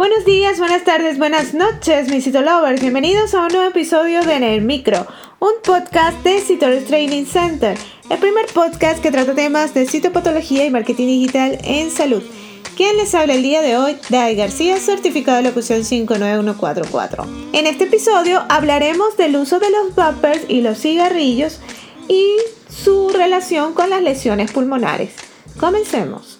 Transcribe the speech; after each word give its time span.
Buenos 0.00 0.24
días, 0.24 0.58
buenas 0.58 0.82
tardes, 0.84 1.18
buenas 1.18 1.52
noches, 1.52 2.08
mis 2.08 2.24
Citolovers. 2.24 2.80
Bienvenidos 2.80 3.34
a 3.34 3.42
un 3.42 3.48
nuevo 3.48 3.68
episodio 3.68 4.22
de 4.22 4.34
En 4.34 4.42
el 4.42 4.62
Micro, 4.62 5.06
un 5.40 5.50
podcast 5.62 6.16
de 6.24 6.40
Citologist 6.40 6.86
Training 6.86 7.26
Center, 7.26 7.76
el 8.08 8.16
primer 8.16 8.46
podcast 8.46 9.02
que 9.02 9.10
trata 9.10 9.34
temas 9.34 9.74
de 9.74 9.84
citopatología 9.84 10.64
y 10.64 10.70
marketing 10.70 11.06
digital 11.06 11.58
en 11.64 11.90
salud. 11.90 12.22
¿Quién 12.78 12.96
les 12.96 13.14
habla 13.14 13.34
el 13.34 13.42
día 13.42 13.60
de 13.60 13.76
hoy? 13.76 13.94
Dai 14.08 14.36
García, 14.36 14.78
certificado 14.78 15.36
de 15.36 15.42
locución 15.42 15.84
59144. 15.84 17.26
En 17.52 17.66
este 17.66 17.84
episodio 17.84 18.42
hablaremos 18.48 19.18
del 19.18 19.36
uso 19.36 19.58
de 19.58 19.68
los 19.68 19.94
vapers 19.94 20.46
y 20.48 20.62
los 20.62 20.78
cigarrillos 20.78 21.60
y 22.08 22.36
su 22.70 23.10
relación 23.10 23.74
con 23.74 23.90
las 23.90 24.00
lesiones 24.00 24.50
pulmonares. 24.50 25.12
Comencemos. 25.58 26.39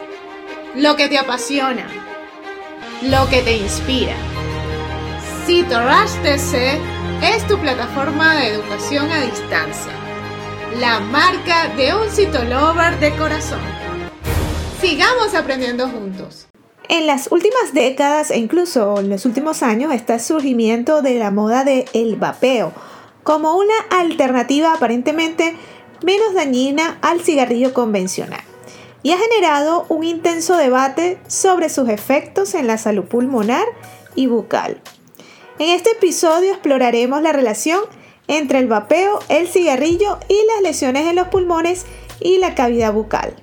lo 0.75 0.95
que 0.95 1.09
te 1.09 1.17
apasiona, 1.17 1.85
lo 3.01 3.27
que 3.29 3.41
te 3.41 3.57
inspira. 3.57 4.15
CitoRush 5.45 6.21
TC 6.23 6.79
es 7.23 7.45
tu 7.47 7.57
plataforma 7.57 8.35
de 8.35 8.47
educación 8.47 9.11
a 9.11 9.21
distancia, 9.21 9.91
la 10.79 11.01
marca 11.01 11.67
de 11.75 11.93
un 11.93 12.09
citolover 12.09 12.97
de 12.99 13.11
corazón. 13.17 13.59
Sigamos 14.79 15.35
aprendiendo 15.35 15.89
juntos. 15.89 16.47
En 16.87 17.05
las 17.05 17.31
últimas 17.31 17.73
décadas 17.73 18.31
e 18.31 18.37
incluso 18.37 18.99
en 18.99 19.09
los 19.09 19.25
últimos 19.25 19.63
años 19.63 19.93
está 19.93 20.15
el 20.15 20.21
surgimiento 20.21 21.01
de 21.01 21.15
la 21.15 21.31
moda 21.31 21.63
del 21.63 21.85
el 21.93 22.15
vapeo 22.15 22.71
como 23.23 23.55
una 23.55 23.75
alternativa 23.91 24.73
aparentemente 24.73 25.55
menos 26.03 26.33
dañina 26.33 26.97
al 27.01 27.21
cigarrillo 27.21 27.73
convencional 27.73 28.41
y 29.03 29.11
ha 29.11 29.17
generado 29.17 29.85
un 29.89 30.03
intenso 30.03 30.57
debate 30.57 31.17
sobre 31.27 31.69
sus 31.69 31.89
efectos 31.89 32.53
en 32.53 32.67
la 32.67 32.77
salud 32.77 33.05
pulmonar 33.05 33.65
y 34.15 34.27
bucal. 34.27 34.81
En 35.59 35.69
este 35.69 35.91
episodio 35.91 36.51
exploraremos 36.51 37.21
la 37.21 37.33
relación 37.33 37.81
entre 38.27 38.59
el 38.59 38.67
vapeo, 38.67 39.19
el 39.29 39.47
cigarrillo 39.47 40.17
y 40.27 40.37
las 40.53 40.61
lesiones 40.61 41.07
en 41.07 41.15
los 41.15 41.27
pulmones 41.27 41.85
y 42.19 42.37
la 42.37 42.55
cavidad 42.55 42.93
bucal. 42.93 43.35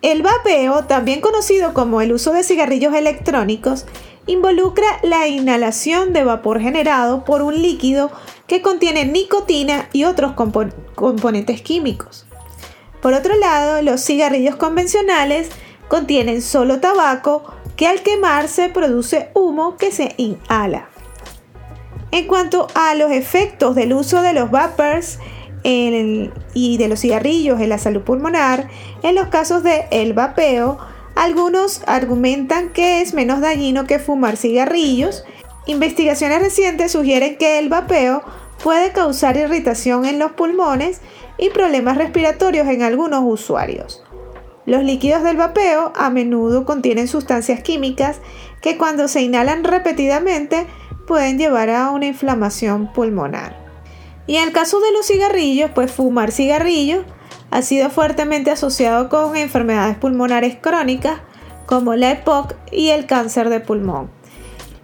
El 0.00 0.22
vapeo, 0.22 0.84
también 0.84 1.20
conocido 1.20 1.74
como 1.74 2.00
el 2.00 2.12
uso 2.12 2.32
de 2.32 2.44
cigarrillos 2.44 2.94
electrónicos, 2.94 3.84
involucra 4.26 4.86
la 5.02 5.26
inhalación 5.26 6.12
de 6.12 6.22
vapor 6.22 6.60
generado 6.60 7.24
por 7.24 7.42
un 7.42 7.60
líquido 7.60 8.12
que 8.46 8.62
contiene 8.62 9.06
nicotina 9.06 9.88
y 9.92 10.04
otros 10.04 10.34
componentes 10.94 11.62
químicos. 11.62 12.27
Por 13.00 13.14
otro 13.14 13.36
lado, 13.36 13.82
los 13.82 14.04
cigarrillos 14.04 14.56
convencionales 14.56 15.50
contienen 15.88 16.42
solo 16.42 16.80
tabaco 16.80 17.44
que 17.76 17.86
al 17.86 18.02
quemarse 18.02 18.68
produce 18.68 19.30
humo 19.34 19.76
que 19.76 19.92
se 19.92 20.14
inhala. 20.16 20.88
En 22.10 22.26
cuanto 22.26 22.66
a 22.74 22.94
los 22.94 23.12
efectos 23.12 23.74
del 23.74 23.92
uso 23.92 24.22
de 24.22 24.32
los 24.32 24.50
vapers 24.50 25.18
y 25.62 26.76
de 26.78 26.88
los 26.88 27.00
cigarrillos 27.00 27.60
en 27.60 27.68
la 27.68 27.78
salud 27.78 28.02
pulmonar, 28.02 28.68
en 29.02 29.14
los 29.14 29.28
casos 29.28 29.62
de 29.62 29.86
el 29.90 30.14
vapeo, 30.14 30.78
algunos 31.14 31.82
argumentan 31.86 32.70
que 32.70 33.00
es 33.00 33.12
menos 33.12 33.40
dañino 33.40 33.86
que 33.86 33.98
fumar 33.98 34.36
cigarrillos. 34.36 35.24
Investigaciones 35.66 36.40
recientes 36.40 36.92
sugieren 36.92 37.36
que 37.36 37.58
el 37.58 37.68
vapeo 37.68 38.22
puede 38.62 38.92
causar 38.92 39.36
irritación 39.36 40.04
en 40.04 40.18
los 40.18 40.32
pulmones 40.32 41.00
y 41.38 41.50
problemas 41.50 41.96
respiratorios 41.96 42.66
en 42.68 42.82
algunos 42.82 43.22
usuarios. 43.24 44.02
Los 44.66 44.82
líquidos 44.82 45.22
del 45.22 45.38
vapeo 45.38 45.92
a 45.96 46.10
menudo 46.10 46.66
contienen 46.66 47.08
sustancias 47.08 47.62
químicas 47.62 48.20
que 48.60 48.76
cuando 48.76 49.08
se 49.08 49.22
inhalan 49.22 49.64
repetidamente 49.64 50.66
pueden 51.06 51.38
llevar 51.38 51.70
a 51.70 51.90
una 51.90 52.06
inflamación 52.06 52.92
pulmonar. 52.92 53.56
Y 54.26 54.36
en 54.36 54.48
el 54.48 54.52
caso 54.52 54.78
de 54.80 54.92
los 54.92 55.06
cigarrillos, 55.06 55.70
pues 55.74 55.90
fumar 55.90 56.32
cigarrillos 56.32 57.04
ha 57.50 57.62
sido 57.62 57.88
fuertemente 57.88 58.50
asociado 58.50 59.08
con 59.08 59.36
enfermedades 59.36 59.96
pulmonares 59.96 60.56
crónicas 60.60 61.20
como 61.64 61.94
la 61.94 62.10
EPOC 62.10 62.54
y 62.70 62.90
el 62.90 63.06
cáncer 63.06 63.48
de 63.48 63.60
pulmón. 63.60 64.10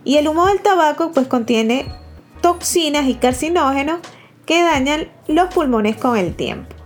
Y 0.03 0.17
el 0.17 0.29
humo 0.29 0.47
del 0.47 0.61
tabaco 0.61 1.13
pues 1.13 1.27
contiene 1.27 1.87
toxinas 2.45 3.09
y 3.09 3.15
carcinógenos 3.15 4.01
que 4.45 4.63
dañan 4.63 5.09
los 5.29 5.49
pulmones 5.55 5.97
con 5.97 6.19
el 6.19 6.35
tiempo. 6.35 6.77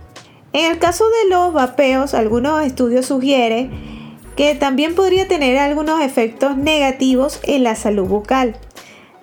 En 0.53 0.71
el 0.71 0.79
caso 0.79 1.03
de 1.03 1.29
los 1.29 1.51
vapeos, 1.51 2.13
algunos 2.13 2.65
estudios 2.65 3.07
sugieren 3.07 4.17
que 4.37 4.55
también 4.55 4.95
podría 4.95 5.27
tener 5.27 5.57
algunos 5.57 5.99
efectos 5.99 6.55
negativos 6.55 7.41
en 7.43 7.65
la 7.65 7.75
salud 7.75 8.07
bucal. 8.07 8.55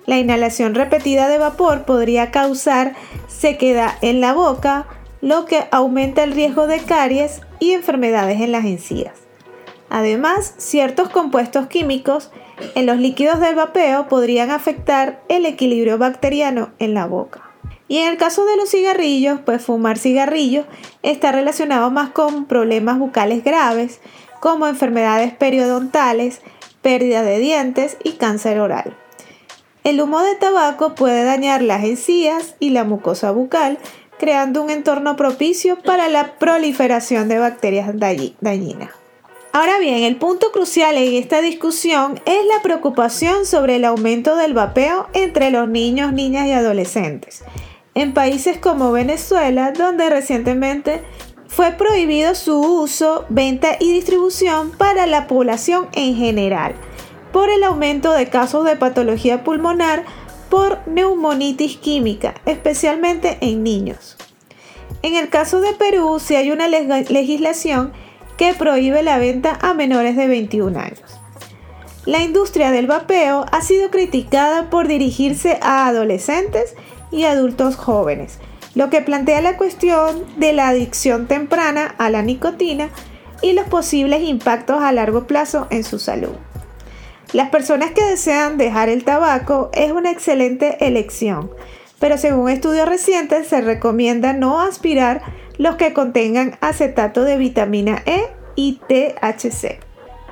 La 0.05 0.19
inhalación 0.19 0.75
repetida 0.75 1.27
de 1.27 1.39
vapor 1.39 1.85
podría 1.85 2.29
causar 2.29 2.93
sequedad 3.27 3.95
en 4.01 4.21
la 4.21 4.33
boca, 4.33 4.85
lo 5.21 5.45
que 5.45 5.65
aumenta 5.71 6.23
el 6.23 6.33
riesgo 6.33 6.67
de 6.67 6.81
caries 6.81 7.41
y 7.59 7.71
enfermedades 7.71 8.41
en 8.41 8.51
las 8.51 8.65
encías. 8.65 9.26
Además, 9.89 10.53
ciertos 10.57 11.09
compuestos 11.09 11.67
químicos 11.67 12.31
en 12.75 12.85
los 12.85 12.97
líquidos 12.97 13.39
del 13.39 13.55
vapeo 13.55 14.07
podrían 14.07 14.51
afectar 14.51 15.21
el 15.29 15.45
equilibrio 15.45 15.97
bacteriano 15.97 16.71
en 16.79 16.93
la 16.93 17.05
boca. 17.05 17.43
Y 17.87 17.99
en 17.99 18.09
el 18.09 18.17
caso 18.17 18.45
de 18.45 18.57
los 18.57 18.69
cigarrillos, 18.69 19.39
pues 19.45 19.63
fumar 19.63 19.97
cigarrillos 19.97 20.65
está 21.03 21.31
relacionado 21.31 21.89
más 21.89 22.09
con 22.09 22.45
problemas 22.45 22.99
bucales 22.99 23.43
graves, 23.43 24.01
como 24.41 24.67
enfermedades 24.67 25.33
periodontales, 25.33 26.41
pérdida 26.81 27.23
de 27.23 27.39
dientes 27.39 27.97
y 28.03 28.13
cáncer 28.13 28.59
oral. 28.59 28.95
El 29.83 30.01
humo 30.01 30.21
de 30.21 30.35
tabaco 30.35 30.95
puede 30.95 31.23
dañar 31.23 31.61
las 31.61 31.85
encías 31.85 32.55
y 32.59 32.71
la 32.71 32.83
mucosa 32.83 33.31
bucal, 33.31 33.79
creando 34.19 34.61
un 34.61 34.69
entorno 34.69 35.15
propicio 35.15 35.77
para 35.81 36.09
la 36.09 36.37
proliferación 36.37 37.29
de 37.29 37.39
bacterias 37.39 37.89
dañinas. 38.41 38.96
Ahora 39.57 39.79
bien, 39.79 40.03
el 40.03 40.17
punto 40.17 40.51
crucial 40.51 40.97
en 40.97 41.15
esta 41.15 41.41
discusión 41.41 42.21
es 42.27 42.45
la 42.45 42.61
preocupación 42.61 43.43
sobre 43.47 43.77
el 43.77 43.85
aumento 43.85 44.35
del 44.35 44.53
vapeo 44.53 45.07
entre 45.13 45.49
los 45.49 45.67
niños, 45.67 46.13
niñas 46.13 46.45
y 46.45 46.51
adolescentes 46.51 47.43
en 47.95 48.13
países 48.13 48.59
como 48.59 48.91
Venezuela, 48.91 49.71
donde 49.71 50.11
recientemente 50.11 51.01
fue 51.47 51.71
prohibido 51.71 52.35
su 52.35 52.59
uso, 52.59 53.25
venta 53.29 53.77
y 53.79 53.91
distribución 53.91 54.69
para 54.77 55.07
la 55.07 55.25
población 55.25 55.87
en 55.93 56.15
general, 56.15 56.75
por 57.33 57.49
el 57.49 57.63
aumento 57.63 58.13
de 58.13 58.29
casos 58.29 58.63
de 58.63 58.75
patología 58.75 59.43
pulmonar 59.43 60.05
por 60.51 60.87
neumonitis 60.87 61.77
química, 61.77 62.35
especialmente 62.45 63.39
en 63.41 63.63
niños. 63.63 64.17
En 65.01 65.15
el 65.15 65.29
caso 65.29 65.61
de 65.61 65.73
Perú, 65.73 66.19
sí 66.19 66.35
hay 66.35 66.51
una 66.51 66.67
legislación 66.67 67.91
que 68.37 68.53
prohíbe 68.53 69.03
la 69.03 69.17
venta 69.17 69.57
a 69.61 69.73
menores 69.73 70.15
de 70.15 70.27
21 70.27 70.79
años. 70.79 71.19
La 72.05 72.19
industria 72.19 72.71
del 72.71 72.87
vapeo 72.87 73.45
ha 73.51 73.61
sido 73.61 73.89
criticada 73.89 74.69
por 74.69 74.87
dirigirse 74.87 75.59
a 75.61 75.87
adolescentes 75.87 76.75
y 77.11 77.25
adultos 77.25 77.75
jóvenes, 77.75 78.39
lo 78.75 78.89
que 78.89 79.01
plantea 79.01 79.41
la 79.41 79.57
cuestión 79.57 80.23
de 80.37 80.53
la 80.53 80.69
adicción 80.69 81.27
temprana 81.27 81.95
a 81.97 82.09
la 82.09 82.21
nicotina 82.21 82.89
y 83.41 83.53
los 83.53 83.67
posibles 83.67 84.23
impactos 84.23 84.81
a 84.81 84.91
largo 84.91 85.27
plazo 85.27 85.67
en 85.69 85.83
su 85.83 85.99
salud. 85.99 86.35
Las 87.33 87.49
personas 87.49 87.91
que 87.91 88.05
desean 88.05 88.57
dejar 88.57 88.87
el 88.87 89.03
tabaco 89.03 89.69
es 89.73 89.91
una 89.91 90.11
excelente 90.11 90.85
elección, 90.85 91.51
pero 91.99 92.17
según 92.17 92.49
estudios 92.49 92.87
recientes 92.87 93.47
se 93.47 93.59
recomienda 93.59 94.31
no 94.31 94.61
aspirar 94.61 95.23
los 95.57 95.75
que 95.75 95.93
contengan 95.93 96.57
acetato 96.61 97.23
de 97.23 97.37
vitamina 97.37 98.01
E 98.05 98.27
y 98.55 98.79
THC. 98.87 99.79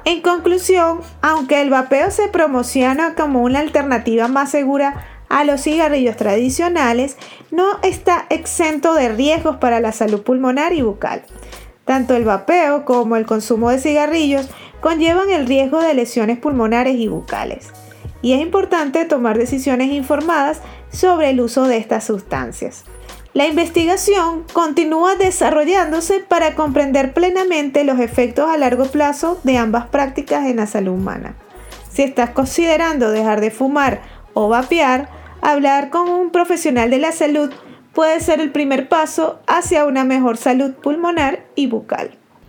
En 0.05 0.21
conclusión, 0.21 1.01
aunque 1.21 1.61
el 1.61 1.71
vapeo 1.71 2.11
se 2.11 2.27
promociona 2.27 3.15
como 3.15 3.41
una 3.41 3.59
alternativa 3.59 4.27
más 4.27 4.51
segura 4.51 5.03
a 5.29 5.43
los 5.43 5.61
cigarrillos 5.61 6.15
tradicionales, 6.15 7.17
no 7.49 7.79
está 7.81 8.27
exento 8.29 8.93
de 8.93 9.09
riesgos 9.09 9.57
para 9.57 9.79
la 9.79 9.91
salud 9.91 10.21
pulmonar 10.21 10.73
y 10.73 10.83
bucal. 10.83 11.23
Tanto 11.85 12.15
el 12.15 12.23
vapeo 12.23 12.85
como 12.85 13.15
el 13.15 13.25
consumo 13.25 13.71
de 13.71 13.79
cigarrillos 13.79 14.47
conllevan 14.79 15.31
el 15.31 15.47
riesgo 15.47 15.81
de 15.81 15.95
lesiones 15.95 16.37
pulmonares 16.37 16.95
y 16.95 17.07
bucales. 17.07 17.71
y 18.21 18.33
es 18.33 18.41
importante 18.41 19.05
tomar 19.05 19.37
decisiones 19.37 19.91
informadas 19.91 20.61
sobre 20.91 21.29
el 21.29 21.41
uso 21.41 21.67
de 21.67 21.77
estas 21.77 22.05
sustancias. 22.05 22.83
La 23.35 23.47
investigación 23.47 24.45
continúa 24.53 25.15
desarrollándose 25.15 26.21
para 26.21 26.55
comprender 26.55 27.13
plenamente 27.13 27.83
los 27.83 27.99
efectos 27.99 28.49
a 28.49 28.55
largo 28.55 28.85
plazo 28.85 29.41
de 29.43 29.57
ambas 29.57 29.87
prácticas 29.87 30.45
en 30.45 30.55
la 30.55 30.67
salud 30.67 30.93
humana. 30.93 31.35
Si 31.91 32.03
estás 32.03 32.29
considerando 32.29 33.11
dejar 33.11 33.41
de 33.41 33.51
fumar 33.51 33.99
o 34.33 34.47
vapear, 34.47 35.09
hablar 35.41 35.89
con 35.89 36.07
un 36.07 36.29
profesional 36.29 36.89
de 36.89 36.99
la 36.99 37.11
salud 37.11 37.51
puede 37.93 38.21
ser 38.21 38.39
el 38.39 38.53
primer 38.53 38.87
paso 38.87 39.41
hacia 39.47 39.83
una 39.83 40.05
mejor 40.05 40.37
salud 40.37 40.71
pulmonar 40.75 41.43
y 41.55 41.67
bucal. 41.67 42.17